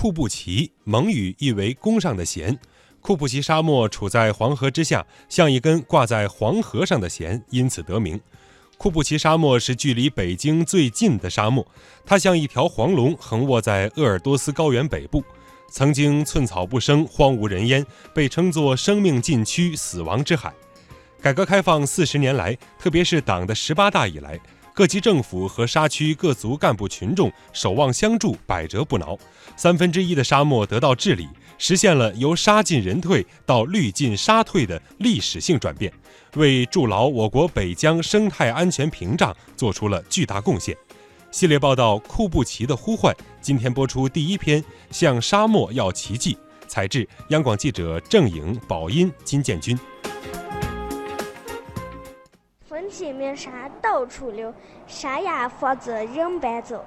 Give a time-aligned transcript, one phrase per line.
[0.00, 2.56] 库布齐，蒙语意为弓上的弦。
[3.00, 8.20] 库布齐沙漠处在黄河之下，像一根挂在黄河上的弦，因此得名。
[8.76, 11.66] 库布齐沙漠是距离北京最近的沙漠，
[12.06, 15.24] 它像一条黄龙横卧在鄂尔多斯高原北部。
[15.68, 17.84] 曾经寸草不生、荒无人烟，
[18.14, 20.54] 被称作生命禁区、死亡之海。
[21.20, 24.38] 改革开放四十年来，特别是党的十八大以来，
[24.78, 29.18] 各级政府和沙区各族干部群众守望相助，百折不挠，
[29.56, 31.26] 三分之一的沙漠得到治理。
[31.58, 35.92] 实现了由沙进人退到绿进沙退的历史性转变，
[36.36, 40.76] 为筑牢我国北疆生态安全屏障做出了巨大贡献。
[41.32, 46.38] 系列报道《库布齐的呼唤》今天播出第一篇，向沙漠要奇迹。
[46.68, 49.76] 采制：央广记者郑颖、宝音、金建军。
[52.88, 54.50] 风起面沙到处流，
[54.86, 56.82] 沙哑法子人搬走。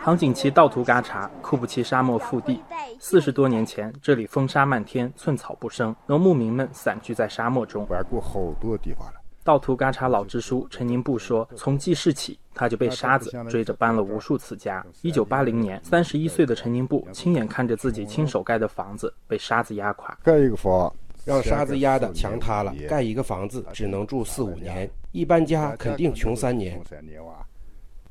[0.00, 2.62] 杭锦旗盗图嘎查，库布齐沙漠腹地。
[2.98, 7.86] 四十多年前，这里风沙漫天，寸草不生，农牧民们散居在沙漠中。
[7.90, 9.20] 玩过好多地方了。
[9.44, 14.82] 盗图嘎查老支书陈宁布说：“从记事起，他就被沙子追着搬了无数次家。
[15.02, 20.16] 一九八零年，三十一岁的陈宁布亲眼看着自己亲手盖的房子被沙子压垮。
[20.22, 20.90] 盖一个房，
[21.24, 26.80] 让沙子压的墙塌了，盖一个房子只能住四五年，一搬家肯定穷三年。”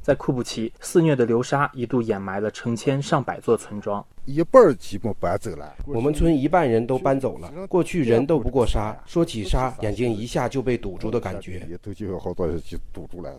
[0.01, 5.75] 在库布齐，肆虐的流沙一度掩埋了成千上百座村庄，一半基本搬走了。
[5.85, 7.51] 我们村一半人都搬走了。
[7.67, 11.59] 过去人都不过沙，说起沙，眼睛一下就被堵住的感觉。
[11.69, 13.31] 里头就有好多人就堵住了。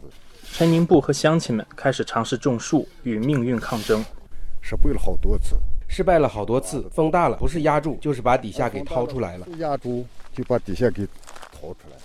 [0.53, 4.01] 陈宁布和乡亲们开始尝试种树，与命运抗争。
[4.61, 5.57] 失败了好多次，
[5.93, 6.89] 失败了好多次。
[6.91, 9.47] 风大了，不是压住，就是把底下给掏出来了。
[9.59, 11.07] 压住就把底下给
[11.53, 12.03] 掏出来了。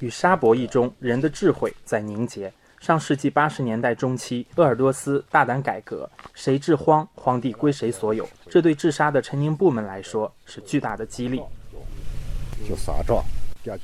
[0.00, 2.52] 与沙博弈中，人的智慧在凝结。
[2.80, 8.28] 上世纪八十年代中期，鄂尔多斯大胆改革，谁治荒，荒地归谁所有。
[8.50, 11.40] 这对治沙的陈宁部门来说是巨大的激励。
[12.68, 13.22] 就撒仗，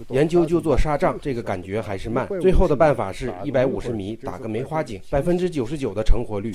[0.08, 2.27] 研究就做沙仗，这个感觉还是慢。
[2.41, 6.53] 最后的办法是一百五十米打个梅花井，百分之九十九的成活率。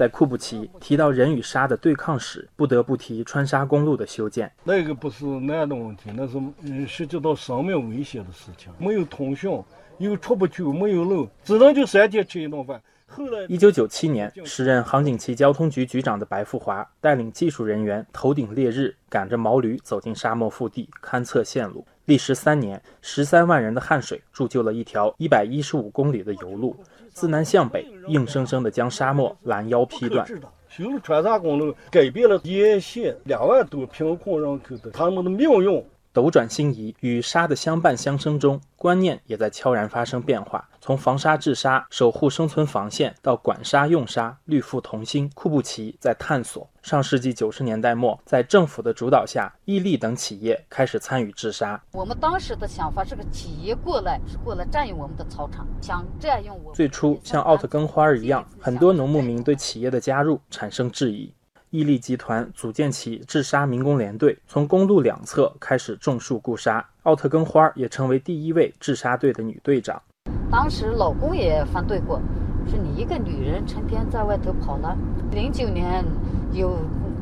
[0.00, 4.50] 在库布齐提到人与沙的对抗时，不得不提川沙公路的修建。
[4.64, 9.62] 那个不是难的问题，那是嗯涉及到生命危险的事情，没有通讯。
[9.98, 12.80] 又出不去，没有路，只能就三天吃一顿饭。
[13.06, 21.84] 后来，一九九七年，时任杭锦旗交通局局长的白富华带领技术人员头顶烈日，赶着毛驴走进沙漠腹地勘测线路。
[22.06, 26.74] 历时三年，十三万人的汗水铸就了一条一百一十五公里的油路，
[27.12, 30.26] 自南向北，硬生生地将沙漠拦腰劈断。
[30.68, 35.84] 修了川藏公路，改变了沿线两万多贫困人口的他们的命运。
[36.12, 40.68] 斗转星移，与沙的相伴相生中，观念也在悄然发生变化。
[40.80, 46.68] 从防沙治沙、守护生存防线，到管沙用沙、绿富同心，库布齐在探索。
[46.82, 51.80] 上世纪九十年代末，在政府的主导下，伊利等企业开始参与治沙。
[51.92, 56.74] 我们当时的想法是个企业过来是过来占用我们的草场，想占用我。
[56.74, 61.32] 最初像奥特根花儿一样，很多农牧民对企业的加入产生质疑。
[61.70, 66.84] 伊利集团组建起治沙民工连队，从公路两侧开始种树固沙。
[67.04, 70.02] 奥特根花也成为第一位治沙队的女队长。
[70.50, 72.20] 当时老公也反对过，
[72.68, 74.96] 说你一个女人成天在外头跑了。
[75.30, 76.04] 零九年
[76.52, 76.76] 有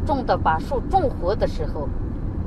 [0.06, 1.87] 种的把树种活的时候，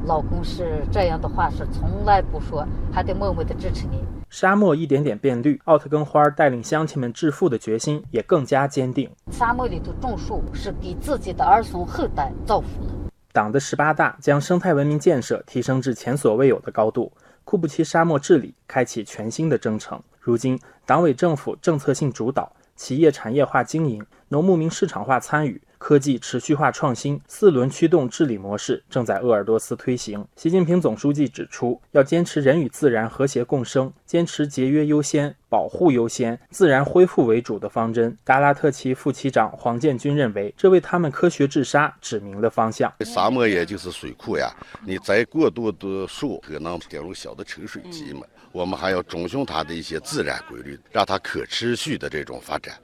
[0.08, 4.04] 老公是这样的话是从来不说，还得默默的支持你。
[4.32, 9.12] 沙漠一点点变绿，奥特根花带领乡亲们致富的决心也更加坚定。
[9.30, 13.12] 沙漠里头种树是给自己的儿孙后代造福了。
[13.34, 17.12] 党的十八大将生态文明建设提升至前所未有的高度，
[17.44, 20.02] 库布齐沙漠治理开启全新的征程。
[20.22, 25.62] 如今，党委政府政策性主导，企业产业化经营，农牧民市场化参与。
[25.82, 30.24] 科技持续化创新四轮驱动治理模式正在鄂尔多斯推行。
[30.36, 38.16] 习近平总书记指出，要坚持人与自然和谐共生，坚持节约优先、保护优先、自然恢复为主的方针。
[38.24, 42.94] 达拉特旗副旗长黄建军认为，这为他们科学治沙指明了方向。
[43.00, 44.56] 沙漠也就是水库呀，
[44.86, 48.22] 你栽过多的树，可能掉入小的沉水机嘛。
[48.52, 52.76] 我们还要遵循它的一些自然规律，让它可持续的这种发展。